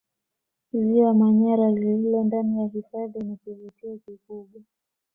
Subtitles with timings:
[0.73, 4.61] Ziwa Manyara lililo ndani ya hifadhi ni kivutio kikubwa